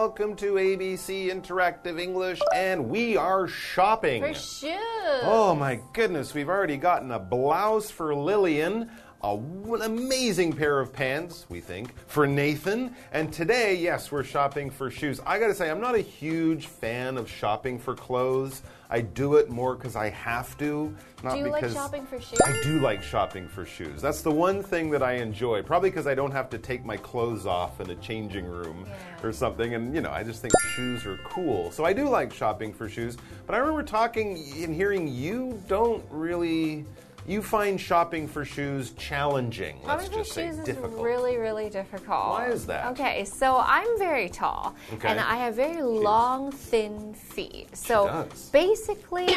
[0.00, 4.22] Welcome to ABC Interactive English, and we are shopping.
[4.22, 4.78] For shoes.
[5.24, 8.92] Oh my goodness, we've already gotten a blouse for Lillian.
[9.24, 12.94] A, an amazing pair of pants, we think, for Nathan.
[13.10, 15.20] And today, yes, we're shopping for shoes.
[15.26, 18.62] I gotta say, I'm not a huge fan of shopping for clothes.
[18.90, 20.94] I do it more because I have to.
[21.22, 22.40] Not Do you because like shopping for shoes?
[22.44, 24.00] I do like shopping for shoes.
[24.00, 25.62] That's the one thing that I enjoy.
[25.62, 29.26] Probably because I don't have to take my clothes off in a changing room Yeah.
[29.28, 29.74] or something.
[29.74, 31.70] And, you know, I just think shoes are cool.
[31.70, 33.18] So I do like shopping for shoes.
[33.46, 36.86] But I remember talking and hearing you don't really.
[37.28, 39.78] You find shopping for shoes challenging.
[39.84, 41.02] Let's Shopping just say shoes is difficult.
[41.02, 42.08] really, really difficult.
[42.30, 42.92] Why is that?
[42.92, 45.08] Okay, so I'm very tall, Okay.
[45.08, 47.76] and I have very long, thin feet.
[47.76, 49.28] So basically,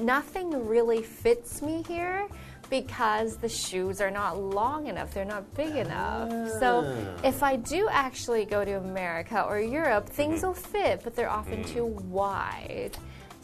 [0.00, 2.26] nothing really fits me here
[2.70, 6.30] because the shoes are not long enough, they're not big enough.
[6.60, 7.26] So Ah.
[7.26, 11.62] if I do actually go to America or Europe, things will fit, but they're often
[11.64, 12.96] too wide.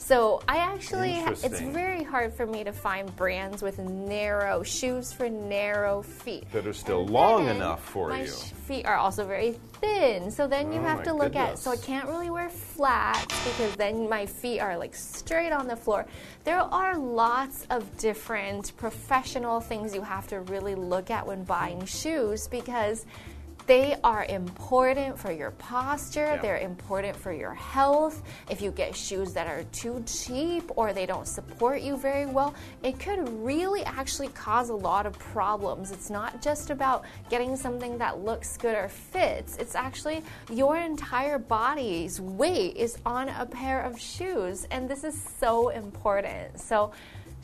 [0.05, 5.31] So I actually, it's very hard for me to find brands with narrow shoes for
[5.31, 8.31] narrow feet That are still And long enough for my you.
[8.31, 11.59] feet are also very thin, so then you Oh have to look at.
[11.59, 15.77] So I can't really wear flats because then my feet are like straight on the
[15.77, 16.05] floor.
[16.45, 21.83] There are lots of different professional things you have to really look at when buying
[21.87, 23.07] shoes because.
[23.67, 26.35] They are important for your posture.
[26.35, 26.37] Yeah.
[26.37, 28.23] They're important for your health.
[28.51, 32.55] If you get shoes that are too cheap or they don't support you very well,
[32.83, 35.93] it could really actually cause a lot of problems.
[35.93, 41.39] It's not just about getting something that looks good or fits, it's actually your entire
[41.39, 46.61] body's weight is on a pair of shoes, and this is so important.
[46.61, 46.93] So,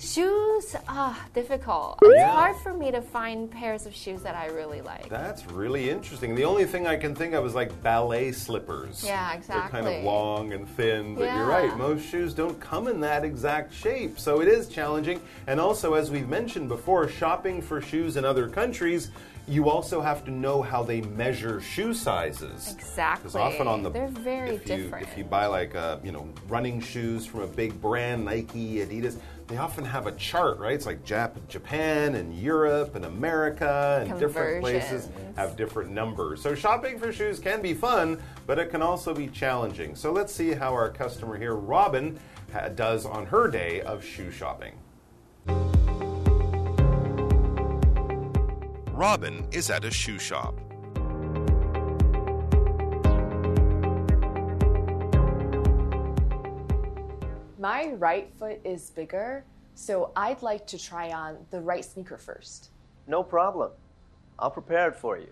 [0.00, 1.99] Shoes, ah, difficult.
[2.00, 5.11] It's hard for me to find pairs of shoes that I really like.
[5.11, 6.34] That's really interesting.
[6.34, 9.05] The only thing I can think of is like ballet slippers.
[9.05, 9.83] Yeah, exactly.
[9.83, 11.77] They're kind of long and thin, but you're right.
[11.77, 15.21] Most shoes don't come in that exact shape, so it is challenging.
[15.47, 19.10] And also, as we've mentioned before, shopping for shoes in other countries,
[19.50, 22.72] you also have to know how they measure shoe sizes.
[22.72, 23.25] Exactly.
[23.25, 25.09] Because often on the They're very if you, different.
[25.09, 29.19] If you buy like uh, you know running shoes from a big brand, Nike, Adidas,
[29.50, 30.75] they often have a chart, right?
[30.75, 36.41] It's like Jap- Japan and Europe and America and different places have different numbers.
[36.41, 39.97] So shopping for shoes can be fun, but it can also be challenging.
[39.97, 42.21] So let's see how our customer here, Robin,
[42.53, 44.75] ha- does on her day of shoe shopping.
[48.93, 50.55] Robin is at a shoe shop.
[57.60, 59.44] My right foot is bigger,
[59.75, 62.71] so I'd like to try on the right sneaker first.
[63.06, 63.72] No problem.
[64.38, 65.28] I'll prepare it for you.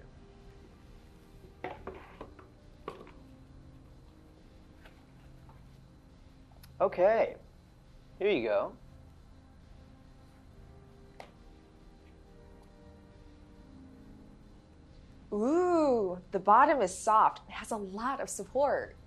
[6.83, 7.37] Okay,
[8.19, 8.73] here you go.
[15.33, 17.41] Ooh, the bottom is soft.
[17.49, 18.98] It has a lot of support.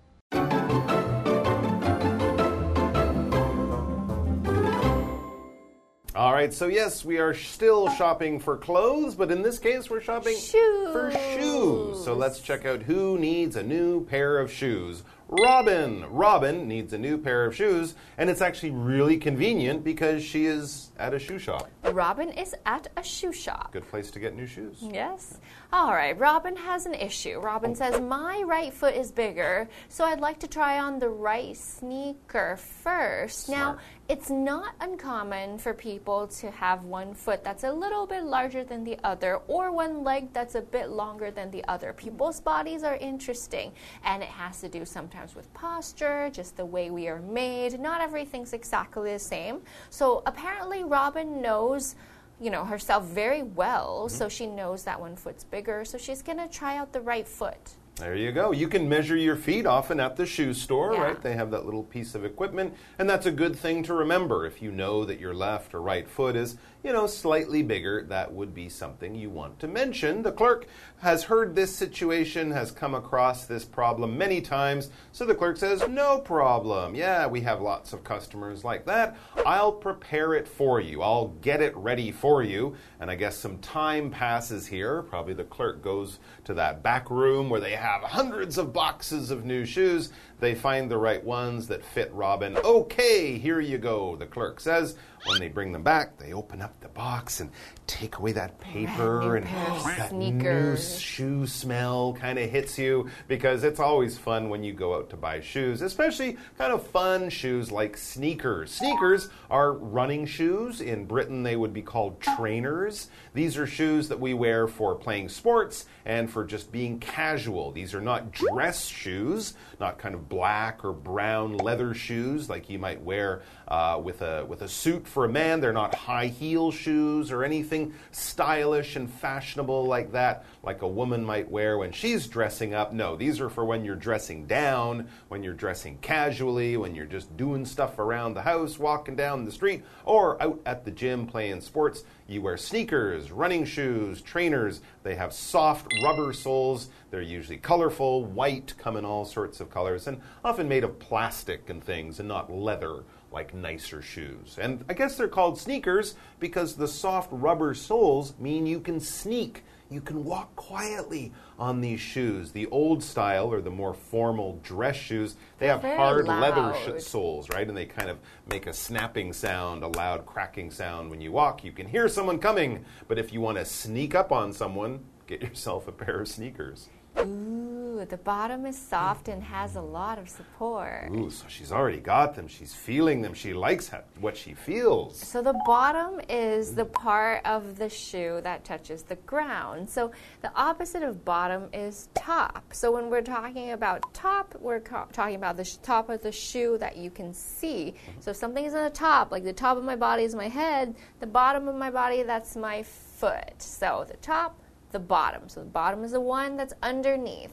[6.14, 10.02] All right, so yes, we are still shopping for clothes, but in this case, we're
[10.02, 12.04] shopping for shoes.
[12.04, 15.04] So let's check out who needs a new pair of shoes.
[15.28, 16.04] Robin.
[16.10, 20.90] Robin needs a new pair of shoes, and it's actually really convenient because she is
[20.98, 21.70] at a shoe shop.
[21.84, 23.72] Robin is at a shoe shop.
[23.72, 24.76] Good place to get new shoes.
[24.82, 25.40] Yes.
[25.72, 26.18] All right.
[26.18, 27.40] Robin has an issue.
[27.40, 31.56] Robin says, My right foot is bigger, so I'd like to try on the right
[31.56, 33.48] sneaker first.
[33.48, 33.80] Now, Smart.
[34.12, 38.84] It's not uncommon for people to have one foot that's a little bit larger than
[38.84, 41.94] the other, or one leg that's a bit longer than the other.
[41.94, 43.72] People's bodies are interesting,
[44.04, 47.80] and it has to do sometimes with posture, just the way we are made.
[47.80, 49.62] Not everything's exactly the same.
[49.88, 51.94] So, apparently, Robin knows
[52.38, 54.16] you know herself very well mm-hmm.
[54.16, 57.28] so she knows that one foot's bigger so she's going to try out the right
[57.28, 58.50] foot There you go.
[58.50, 61.02] You can measure your feet often at the shoe store, Yeah.
[61.02, 61.22] right?
[61.22, 64.44] They have that little piece of equipment, and that's a good thing to remember.
[64.44, 68.32] If you know that your left or right foot is, you know, slightly bigger, that
[68.32, 70.22] would be something you want to mention.
[70.22, 70.66] The clerk
[70.98, 75.86] has heard this situation, has come across this problem many times, so the clerk says,
[75.88, 76.96] No problem.
[76.96, 79.16] Yeah, we have lots of customers like that.
[79.46, 81.02] I'll prepare it for you.
[81.02, 82.74] I'll get it ready for you.
[83.02, 85.02] And I guess some time passes here.
[85.02, 89.44] Probably the clerk goes to that back room where they have hundreds of boxes of
[89.44, 90.12] new shoes.
[90.42, 92.56] They find the right ones that fit Robin.
[92.56, 94.96] Okay, here you go, the clerk says.
[95.24, 97.52] When they bring them back, they open up the box and
[97.86, 103.78] take away that paper and that new shoe smell kind of hits you because it's
[103.78, 107.96] always fun when you go out to buy shoes, especially kind of fun shoes like
[107.96, 108.72] sneakers.
[108.72, 110.80] Sneakers are running shoes.
[110.80, 113.08] In Britain, they would be called trainers.
[113.32, 117.70] These are shoes that we wear for playing sports and for just being casual.
[117.70, 122.78] These are not dress shoes, not kind of black or brown leather shoes like you
[122.78, 125.60] might wear uh, with a with a suit for a man.
[125.60, 131.24] They're not high heel shoes or anything stylish and fashionable like that, like a woman
[131.24, 132.92] might wear when she's dressing up.
[132.92, 137.36] No, these are for when you're dressing down, when you're dressing casually, when you're just
[137.36, 141.60] doing stuff around the house, walking down the street, or out at the gym playing
[141.60, 142.04] sports.
[142.28, 144.80] You wear sneakers, running shoes, trainers.
[145.02, 146.90] They have soft rubber soles.
[147.10, 151.68] They're usually colorful, white, come in all sorts of colors, and often made of plastic
[151.68, 154.58] and things and not leather like nicer shoes.
[154.60, 159.64] And I guess they're called sneakers because the soft rubber soles mean you can sneak.
[159.92, 162.52] You can walk quietly on these shoes.
[162.52, 167.02] The old style or the more formal dress shoes, they have very hard leather sh-
[167.02, 167.68] soles, right?
[167.68, 168.18] And they kind of
[168.48, 171.62] make a snapping sound, a loud cracking sound when you walk.
[171.62, 175.42] You can hear someone coming, but if you want to sneak up on someone, get
[175.42, 176.88] yourself a pair of sneakers.
[177.18, 181.10] Ooh, the bottom is soft and has a lot of support.
[181.14, 182.48] Ooh, so she's already got them.
[182.48, 183.34] She's feeling them.
[183.34, 185.18] She likes ha- what she feels.
[185.18, 189.88] So the bottom is the part of the shoe that touches the ground.
[189.88, 192.64] So the opposite of bottom is top.
[192.72, 196.78] So when we're talking about top, we're talking about the sh- top of the shoe
[196.78, 197.94] that you can see.
[198.20, 200.48] So if something is on the top, like the top of my body is my
[200.48, 203.54] head, the bottom of my body that's my foot.
[203.58, 204.58] So the top,
[204.90, 205.48] the bottom.
[205.48, 207.52] So the bottom is the one that's underneath.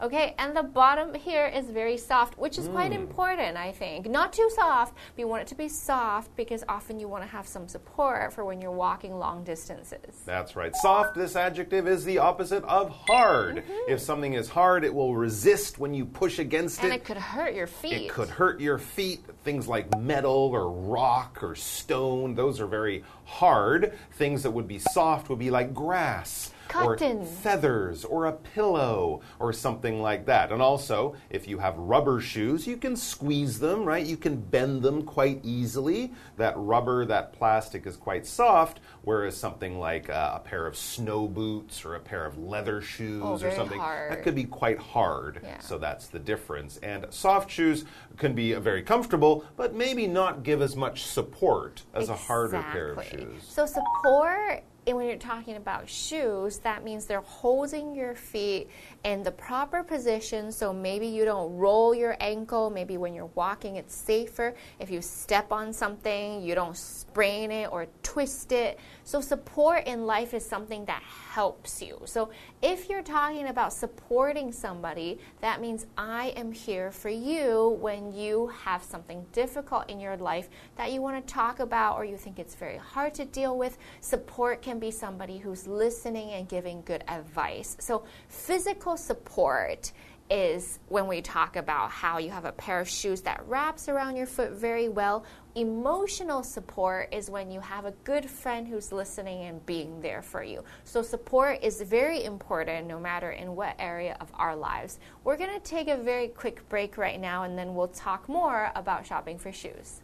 [0.00, 4.08] Okay, and the bottom here is very soft, which is quite important, I think.
[4.08, 7.28] Not too soft, but you want it to be soft because often you want to
[7.28, 10.22] have some support for when you're walking long distances.
[10.24, 10.74] That's right.
[10.76, 13.56] Soft, this adjective is the opposite of hard.
[13.56, 13.90] Mm-hmm.
[13.90, 16.96] If something is hard, it will resist when you push against And it.
[16.96, 17.92] it could hurt your feet.
[17.92, 19.24] It could hurt your feet.
[19.42, 23.98] Things like metal or rock or stone, those are very hard.
[24.12, 26.52] Things that would be soft would be like grass.
[26.68, 27.18] Cotton.
[27.22, 30.52] Or feathers or a pillow or something like that.
[30.52, 34.04] And also, if you have rubber shoes, you can squeeze them, right?
[34.04, 36.12] You can bend them quite easily.
[36.36, 41.26] That rubber, that plastic is quite soft, whereas something like uh, a pair of snow
[41.26, 44.12] boots or a pair of leather shoes Oh, or something hard.
[44.12, 45.40] that could be quite hard.
[45.42, 45.58] Yeah.
[45.60, 46.76] So that's the difference.
[46.78, 47.84] And soft shoes
[48.16, 52.92] can be very comfortable, but maybe not give as much support as a harder pair
[52.92, 53.42] of shoes.
[53.48, 58.68] So support and when you're talking about shoes, that means they're holding your feet
[59.04, 60.50] in the proper position.
[60.52, 62.70] So maybe you don't roll your ankle.
[62.70, 64.54] Maybe when you're walking, it's safer.
[64.78, 68.78] If you step on something, you don't sprain it or twist it.
[69.04, 72.00] So support in life is something that helps you.
[72.04, 72.30] So
[72.62, 78.48] if you're talking about supporting somebody, that means I am here for you when you
[78.64, 82.38] have something difficult in your life that you want to talk about or you think
[82.38, 83.78] it's very hard to deal with.
[84.00, 87.76] Support can be somebody who's listening and giving good advice.
[87.80, 89.92] So physical support
[90.30, 94.16] is when we talk about how you have a pair of shoes that wraps around
[94.16, 95.24] your foot very well.
[95.54, 100.42] Emotional support is when you have a good friend who's listening and being there for
[100.42, 100.62] you.
[100.84, 104.98] So, support is very important no matter in what area of our lives.
[105.24, 108.70] We're going to take a very quick break right now and then we'll talk more
[108.74, 110.02] about shopping for shoes.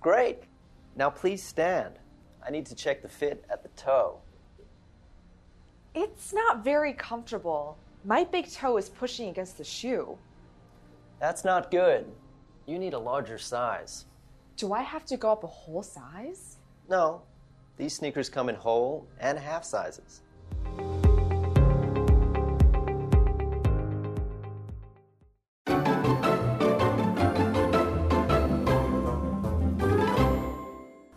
[0.00, 0.42] Great.
[0.96, 1.98] Now please stand.
[2.44, 4.20] I need to check the fit at the toe.
[5.94, 7.76] It's not very comfortable.
[8.04, 10.16] My big toe is pushing against the shoe.
[11.20, 12.06] That's not good.
[12.66, 14.06] You need a larger size.
[14.56, 16.56] Do I have to go up a whole size?
[16.88, 17.20] No,
[17.76, 20.22] these sneakers come in whole and half sizes.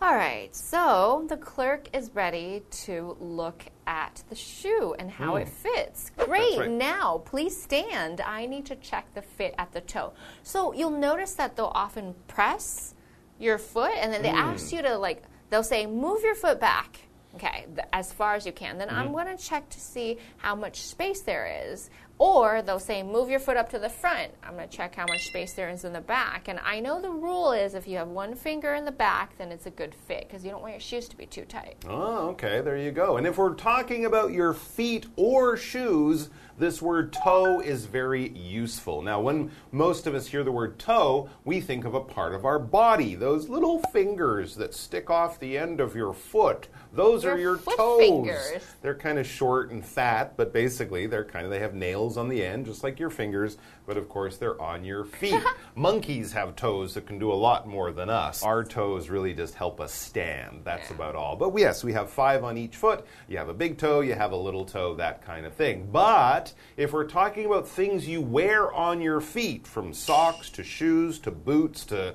[0.02, 5.48] All right, so the clerk is ready to look at the shoe and how it
[5.48, 5.54] hmm.
[5.54, 6.10] fits.
[6.16, 6.70] Great, right.
[6.70, 8.20] now please stand.
[8.20, 10.12] I need to check the fit at the toe.
[10.42, 12.94] So you'll notice that they'll often press
[13.38, 14.36] your foot and then they hmm.
[14.36, 17.00] ask you to, like, they'll say, move your foot back.
[17.34, 18.78] Okay, as far as you can.
[18.78, 18.96] Then mm-hmm.
[18.96, 23.28] I'm going to check to see how much space there is Or they'll say, move
[23.28, 24.32] your foot up to the front.
[24.42, 26.48] I'm going to check how much space there is in the back.
[26.48, 29.52] And I know the rule is if you have one finger in the back, then
[29.52, 31.76] it's a good fit because you don't want your shoes to be too tight.
[31.86, 33.18] Oh, okay, there you go.
[33.18, 39.02] And if we're talking about your feet or shoes, this word toe is very useful.
[39.02, 42.46] Now, when most of us hear the word toe, we think of a part of
[42.46, 46.68] our body, those little fingers that stick off the end of your foot.
[46.94, 47.98] Those Your are your toes.
[47.98, 48.64] fingers.
[48.80, 52.28] They're kind of short and fat, but basically they're kind of they have nails on
[52.28, 55.42] the end just like your fingers, but of course they're on your feet.
[55.74, 58.42] Monkeys have toes that can do a lot more than us.
[58.42, 60.60] Our toes really just help us stand.
[60.64, 61.36] That's about all.
[61.36, 63.06] But yes, we have 5 on each foot.
[63.28, 65.88] You have a big toe, you have a little toe, that kind of thing.
[65.90, 71.18] But if we're talking about things you wear on your feet from socks to shoes
[71.20, 72.14] to boots to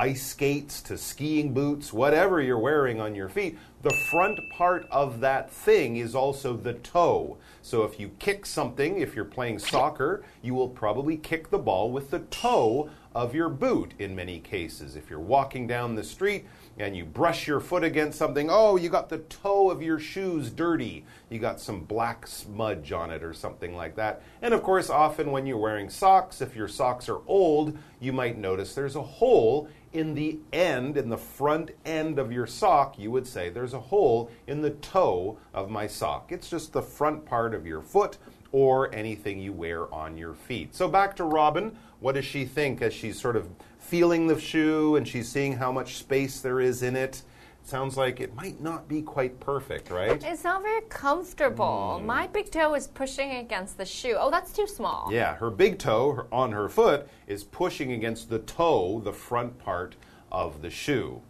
[0.00, 5.20] ice skates to skiing boots, whatever you're wearing on your feet, the front part of
[5.20, 7.36] that thing is also the toe.
[7.60, 11.90] So if you kick something, if you're playing soccer, you will probably kick the ball
[11.90, 14.96] with the toe of your boot in many cases.
[14.96, 16.46] If you're walking down the street,
[16.78, 20.50] and you brush your foot against something, oh, you got the toe of your shoes
[20.50, 21.04] dirty.
[21.28, 24.22] You got some black smudge on it or something like that.
[24.40, 28.38] And of course, often when you're wearing socks, if your socks are old, you might
[28.38, 32.98] notice there's a hole in the end, in the front end of your sock.
[32.98, 36.32] You would say there's a hole in the toe of my sock.
[36.32, 38.18] It's just the front part of your foot
[38.52, 40.74] or anything you wear on your feet.
[40.74, 41.76] So back to Robin.
[42.00, 43.48] What does she think as she's sort of
[43.90, 47.22] feeling the shoe and she's seeing how much space there is in it?
[47.64, 50.22] Sounds like it might not be quite perfect, right?
[50.24, 51.98] It's not very comfortable.
[51.98, 52.06] Hmm.
[52.06, 54.16] My big toe is pushing against the shoe.
[54.18, 55.08] Oh, that's too small.
[55.12, 59.58] Yeah, her big toe her- on her foot is pushing against the toe, the front
[59.58, 59.96] part
[60.30, 61.20] of the shoe.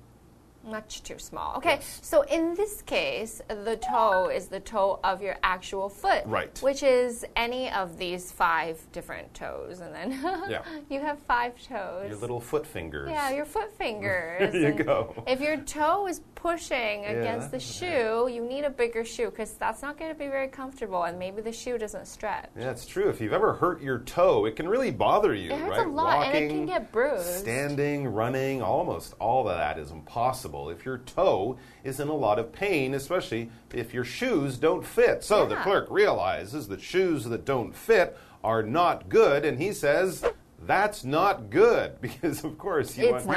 [0.62, 1.56] Much too small.
[1.56, 6.22] Okay, so in this case, the toe is the toe of your actual foot.
[6.26, 6.56] Right.
[6.62, 9.80] Which is any of these five different toes.
[9.80, 10.10] And then
[10.50, 10.62] Yeah.
[10.90, 12.10] you have five toes.
[12.10, 13.08] Your little foot fingers.
[13.10, 14.52] yeah, your foot fingers.
[14.52, 15.24] There you And go.
[15.26, 19.80] If your toe is pushing against the shoe, you need a bigger shoe because that's
[19.82, 22.48] not going to be very comfortable, and maybe the shoe doesn't stretch.
[22.58, 23.08] Yeah, it's true.
[23.08, 25.86] If you've ever hurt your toe, it can really bother you, It hurts right?
[25.86, 27.24] a lot, and it Walking, can get bruised.
[27.40, 32.38] Standing, running, almost all of that is impossible if your toe is in a lot
[32.38, 35.22] of pain, especially if your shoes don't fit.
[35.22, 40.24] So the clerk realizes that shoes that don't fit are not good, and he says,
[40.66, 43.36] that's not good because, of course, you It's want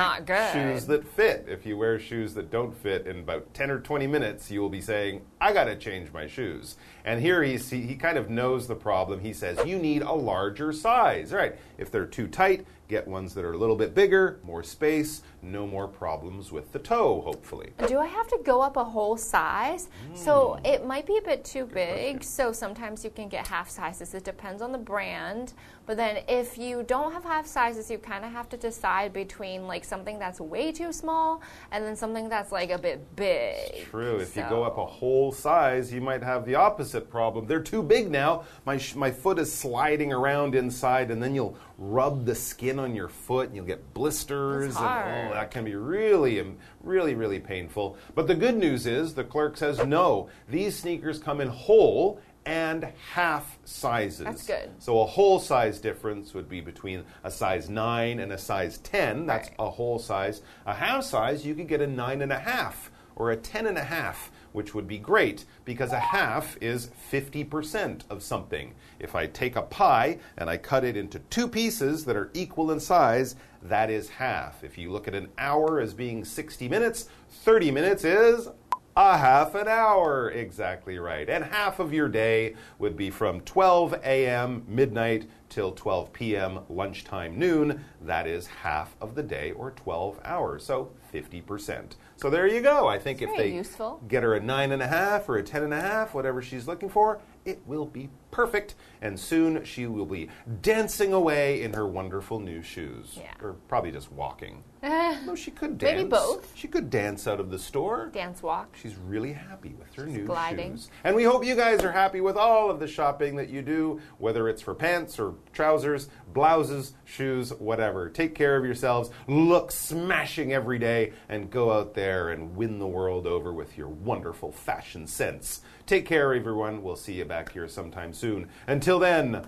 [0.54, 1.46] shoes that fit.
[1.48, 4.70] If you wear shoes that don't fit in about 10 or 20 minutes, you will
[4.70, 6.76] be saying, I got to change my shoes.
[7.06, 9.20] And here he's, he, he kind of knows the problem.
[9.20, 11.32] He says, You need a larger size.
[11.32, 11.56] Right.
[11.78, 15.66] If they're too tight, get ones that are a little bit bigger, more space, no
[15.66, 17.72] more problems with the toe, hopefully.
[17.88, 19.90] Do I have to go up a whole size?
[20.14, 20.66] So hmm.
[20.66, 22.18] it might be a bit too big.
[22.18, 22.34] question.
[22.34, 24.14] So sometimes you can get half sizes.
[24.14, 25.54] It depends on the brand.
[25.86, 29.68] But then if you don't have half sizes, you kind of have to decide between
[29.68, 33.86] like something that's way too small and then something that's like a bit big.
[33.90, 34.18] True.
[34.18, 37.48] If you go up a whole size, you might have the opposite problem.
[37.48, 38.46] They're too big now.
[38.66, 42.96] My, sh- my foot is sliding around inside, and then you'll rub the skin on
[42.96, 44.76] your foot, and you'll get blisters.
[44.76, 47.98] And, oh, that can be really, um, really, really painful.
[48.16, 50.30] But the good news is the clerk says no.
[50.50, 54.26] These sneakers come in whole and half sizes.
[54.26, 54.70] That's good.
[54.80, 59.26] So a whole size difference would be between a size 9 and a size 10.
[59.26, 59.56] That's Right.
[59.60, 60.42] a whole size.
[60.66, 63.78] A half size, you could get a nine and a half or a ten and
[63.78, 68.74] a half, which would be great because a half is 50% of something.
[69.00, 72.72] If I take a pie and I cut it into two pieces that are equal
[72.72, 74.64] in size, that is half.
[74.64, 78.48] If you look at an hour as being 60 minutes, 30 minutes is
[78.96, 80.30] a half an hour.
[80.30, 81.28] Exactly right.
[81.28, 87.38] And half of your day would be from 12 a.m., midnight, till 12 p.m., lunchtime,
[87.38, 87.86] noon.
[88.02, 90.66] That is half of the day or 12 hours.
[90.66, 91.92] So 50%.
[92.18, 92.88] So there you go.
[92.88, 94.02] I think It's if they useful.
[94.08, 96.68] get her a nine and a half or a ten and a half, whatever she's
[96.68, 98.76] looking for, it will be perfect.
[99.02, 100.30] And soon she will be
[100.62, 103.16] dancing away in her wonderful new shoes.
[103.18, 103.34] Yeah.
[103.42, 104.64] Or probably just walking.
[104.84, 105.98] no, she could dance.
[105.98, 106.52] Maybe both.
[106.56, 108.10] She could dance out of the store.
[108.14, 108.76] Dance walk.
[108.82, 110.74] She's really happy with her new gliding.
[110.74, 110.90] shoes.
[111.04, 114.00] And we hope you guys are happy with all of the shopping that you do,
[114.18, 118.10] whether it's for pants or trousers, blouses, shoes, whatever.
[118.10, 122.88] Take care of yourselves, look smashing every day, and go out there and win the
[122.88, 125.62] world over with your wonderful fashion sense.
[125.86, 126.82] Take care, everyone.
[126.84, 128.50] We'll see you back here sometime soon.
[128.68, 129.46] Until then,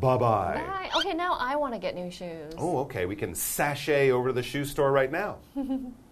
[0.00, 0.62] bye bye.
[0.66, 0.90] Bye.
[0.96, 2.52] Okay, now I want to get new shoes.
[2.58, 3.06] Oh, okay.
[3.06, 5.38] We can sashay over to the shoe store right now.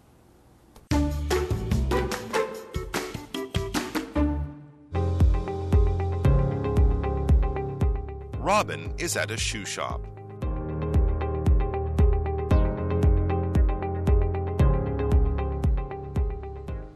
[8.52, 10.02] Robin is at a shoe shop.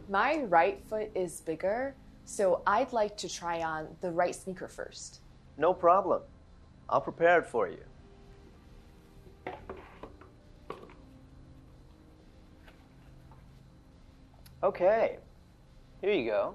[0.06, 1.94] My right foot is bigger,
[2.26, 5.22] so I'd like to try on the right sneaker first.
[5.56, 6.20] No problem.
[6.90, 7.84] I'll prepare it for you.
[14.62, 15.16] Okay,
[16.02, 16.54] here you go.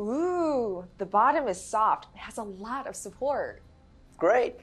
[0.00, 2.08] Ooh, the bottom is soft.
[2.14, 3.62] It has a lot of support.
[4.16, 4.60] Great.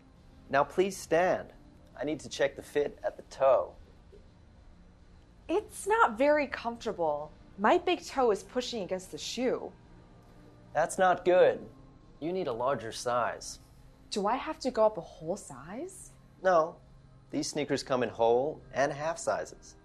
[0.50, 1.54] Now please stand.
[2.00, 3.74] I need to check the fit at the toe.
[5.48, 7.32] It's not very comfortable.
[7.60, 9.72] My big toe is pushing against the shoe.
[10.74, 11.60] That's not good.
[12.20, 13.60] You need a larger size.
[14.10, 16.12] Do I have to go up a whole size?
[16.44, 16.76] No,
[17.32, 19.76] these sneakers come in whole and half sizes.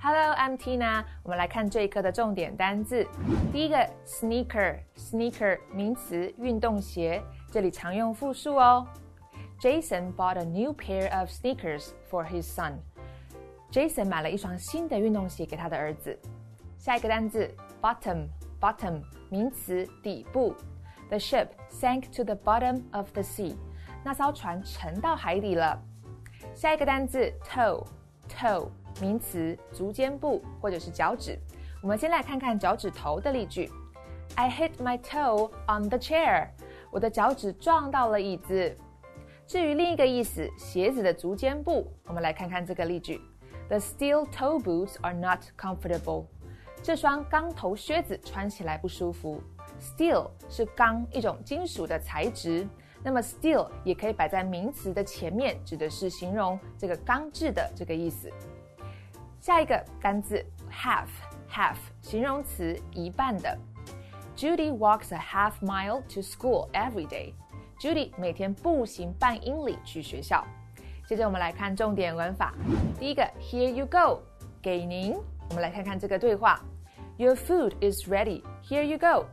[0.00, 1.04] Hello, I'm Tina。
[1.24, 3.06] 我们来看这一课的重点单字。
[3.52, 8.86] 第一个，sneaker，sneaker 名词，运动鞋，这里常用复数哦。
[9.60, 12.74] Jason bought a new pair of sneakers for his son.
[13.72, 16.16] Jason 买了一双新的运动鞋给他的儿子。
[16.78, 20.54] 下一个单字，bottom，bottom 名词，底部。
[21.08, 23.56] The ship sank to the bottom of the sea.
[24.03, 25.79] 那艘船沉到海底了。
[26.55, 28.67] 下一个单字，toe，toe
[28.99, 31.37] 名词，足尖部或者是脚趾。
[31.81, 33.71] 我们先来看看脚趾头的例句。
[34.35, 36.47] I hit my toe on the chair.
[36.89, 38.75] 我的脚趾撞到了椅子。
[39.45, 43.21] 至于另一个意思，鞋子的足尖部，我们来看看这个例句
[43.67, 46.25] ：The steel toe boots are not comfortable.
[46.81, 49.41] 这双钢头靴子穿起来不舒服。
[49.79, 52.67] Steel 是钢，一种金属的材质。
[53.03, 58.31] 那么 steel 也可以摆在名词的前面，指的是形容这个钢制的这个意思。
[59.39, 63.57] 下一个单字 half，half 形容词，一半的。
[64.37, 67.33] Judy walks a half mile to school every day.
[67.79, 70.45] Judy 每天步行半英里去学校。
[71.07, 72.53] 接着我们来看重点文法。
[72.99, 74.21] 第一个，Here you go，
[74.61, 75.15] 给您。
[75.49, 76.61] 我们来看看这个对话。
[77.17, 78.41] Your food is ready.
[78.63, 79.25] Here you go.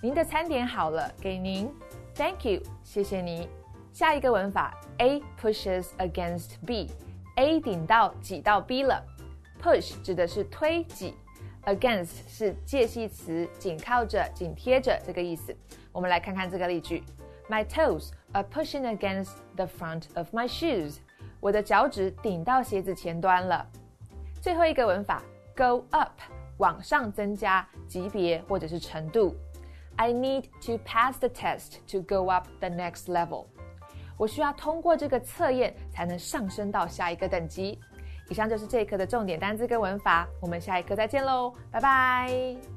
[0.00, 1.70] 您的餐点好了，给您。
[2.15, 3.47] Thank you，谢谢你。
[3.91, 9.03] 下一个文法，A pushes against B，A 顶到挤到 B 了。
[9.61, 11.15] Push 指的是推挤，
[11.65, 15.55] against 是介系词，紧靠着、紧贴着这个意思。
[15.91, 17.03] 我们来看看这个例句：
[17.49, 20.97] My toes are pushing against the front of my shoes。
[21.41, 23.65] 我的脚趾顶到鞋子前端了。
[24.41, 25.21] 最后一个文法，
[25.57, 26.11] go up，
[26.57, 29.35] 往上增加级别或者是程度。
[29.96, 33.46] I need to pass the test to go up the next level。
[34.16, 37.78] 我需要通过这个测验才能上升到下一个等级。
[38.30, 42.73] 以上就是这一课的重点单词跟文法，我们下一课再见喽，拜拜。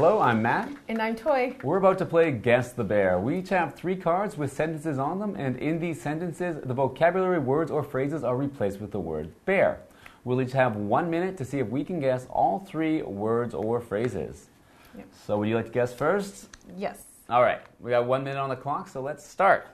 [0.00, 0.70] Hello, I'm Matt.
[0.86, 1.56] And I'm Toy.
[1.64, 3.18] We're about to play Guess the Bear.
[3.18, 7.40] We each have three cards with sentences on them, and in these sentences, the vocabulary
[7.40, 9.80] words or phrases are replaced with the word bear.
[10.22, 13.80] We'll each have one minute to see if we can guess all three words or
[13.80, 14.50] phrases.
[14.96, 15.08] Yep.
[15.26, 16.48] So, would you like to guess first?
[16.76, 17.02] Yes.
[17.28, 19.66] All right, we got one minute on the clock, so let's start.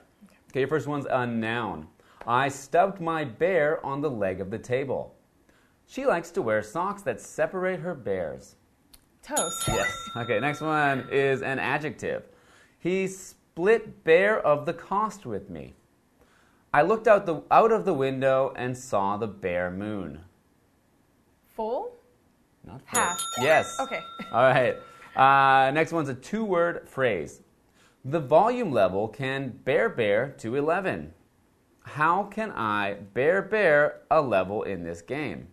[0.49, 1.85] Okay, your first one's a noun.
[2.25, 5.13] I stubbed my bear on the leg of the table.
[5.85, 8.55] She likes to wear socks that separate her bears.
[9.25, 9.67] Toast.
[9.67, 10.09] Yes.
[10.15, 12.23] Okay, next one is an adjective.
[12.77, 15.73] He split bear of the cost with me.
[16.71, 20.19] I looked out the out of the window and saw the bear moon.
[21.55, 21.95] Full.
[22.63, 23.01] Not full.
[23.01, 23.21] Half.
[23.41, 23.77] Yes.
[23.79, 24.01] Okay.
[24.31, 24.75] All right.
[25.15, 27.41] Uh, next one's a two-word phrase.
[28.03, 31.13] The volume level can bear bear to 11.
[31.81, 35.47] How can I bear bear a level in this game?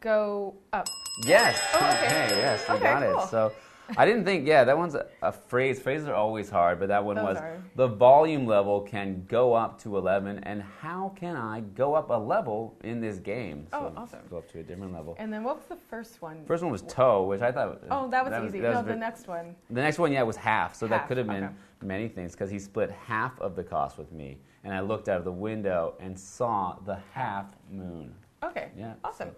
[0.00, 0.88] Go up.
[1.24, 1.60] Yes.
[1.74, 2.28] Oh, okay.
[2.36, 3.22] yes, you Okay, got cool.
[3.24, 3.28] it.
[3.28, 3.52] So
[3.96, 5.80] I didn't think, yeah, that one's a, a phrase.
[5.80, 7.62] Phrases are always hard, but that one Those was are.
[7.74, 10.38] the volume level can go up to 11.
[10.44, 13.66] And how can I go up a level in this game?
[13.72, 14.20] Oh, awesome.
[14.30, 15.16] Go up to a different level.
[15.18, 16.44] And then what was the first one?
[16.46, 17.82] First one was toe, which I thought.
[17.90, 18.60] Oh, that was easy.
[18.60, 19.56] that no, was the ve- next one.
[19.70, 20.74] the next one, yeah, was half.
[20.76, 21.54] So that could have been okay.
[21.82, 24.38] many things because he split half of the cost with me.
[24.62, 28.14] And I looked out of the window and saw the half moon.
[28.42, 28.70] Okay.
[28.76, 29.30] Yeah, Awesome.
[29.30, 29.34] So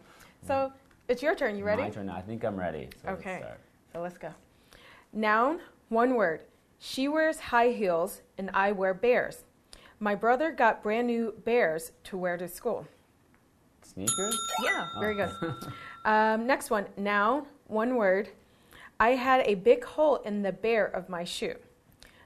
[1.08, 1.56] it's your turn.
[1.56, 1.82] You ready?
[1.82, 2.08] My turn.
[2.08, 2.88] I think I'm ready.
[3.02, 3.38] So let's Okay.
[3.40, 3.60] start.
[3.92, 4.30] So let's go.
[5.12, 6.42] Noun, one word.
[6.78, 9.44] She wears high heels and I wear bears.
[10.00, 12.86] My brother got brand new bears to wear to school.
[13.82, 14.36] Sneakers?
[14.64, 15.30] Yeah, very Oh.
[15.40, 15.54] good.
[16.04, 18.28] Um, next one, noun, one word.
[18.98, 21.54] I had a big hole in the bear of my shoe.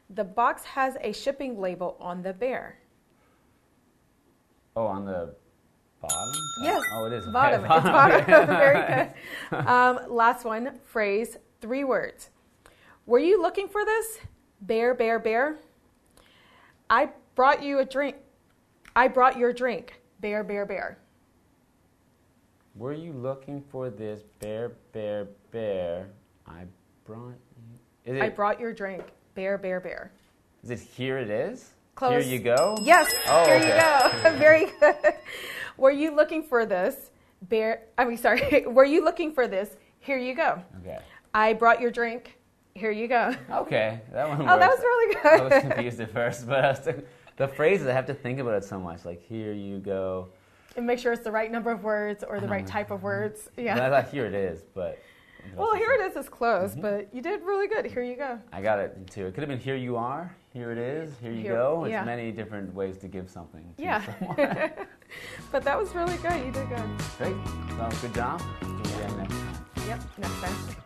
[0.08, 2.78] The box has a shipping label on the bear.
[4.74, 5.34] Oh, on the
[6.00, 6.34] bottom?
[6.62, 6.82] Yes.
[6.92, 7.24] Oh, it is.
[7.24, 7.64] Okay, Bottom.
[7.64, 8.24] It's bottom.
[8.46, 9.12] Very
[9.50, 9.66] good.
[9.66, 12.30] Um, last one, phrase, three words.
[13.06, 14.18] Were you looking for this?
[14.62, 15.58] Bear, bear, bear.
[16.90, 18.16] I brought you a drink.
[18.94, 20.00] I brought your drink.
[20.20, 20.98] Bear, bear, bear.
[22.74, 26.08] Were you looking for this bear, bear, bear?
[26.46, 26.64] I
[27.04, 28.12] brought you.
[28.12, 29.02] Is it, I brought your drink.
[29.34, 30.10] Bear, bear, bear.
[30.62, 31.72] is it here it is?
[31.96, 32.24] Close.
[32.24, 32.76] Here you go?
[32.82, 33.68] Yes, Oh, here okay.
[33.68, 34.38] you go.
[34.38, 35.14] Very good.
[35.78, 37.10] Were you looking for this?
[37.42, 38.64] Bear, I mean, sorry.
[38.66, 39.70] Were you looking for this?
[39.98, 40.62] Here you go.
[40.82, 40.98] Okay.
[41.34, 42.38] I brought your drink.
[42.74, 43.34] Here you go.
[43.50, 44.76] Okay, that one Oh, that works.
[44.76, 45.40] was really good.
[45.40, 46.88] I was confused at first, but I was
[47.38, 49.04] the phrases I have to think about it so much.
[49.06, 50.28] Like here you go.
[50.76, 53.04] and make sure it's the right number of words or the right type of uh-huh.
[53.06, 53.48] words.
[53.56, 53.88] And I Yeah.
[53.88, 54.98] thought here it is, but
[55.56, 56.16] Well, here it is.
[56.16, 56.82] It's close, mm-hmm.
[56.82, 57.86] but you did really good.
[57.86, 58.38] Here you go.
[58.52, 59.26] I got it too.
[59.26, 61.84] It could have been here you are, here it is, here you Here- go.
[61.84, 62.02] It's yeah.
[62.02, 63.62] many different ways to give something.
[63.76, 64.00] To Yeah.
[64.18, 64.36] someone.
[65.52, 66.38] But that was really good.
[66.46, 66.88] You did good.
[67.18, 67.36] Great.
[67.78, 68.40] Well, good job.
[68.60, 69.86] Do it again next time.
[69.86, 70.00] Yep.
[70.18, 70.76] Next time.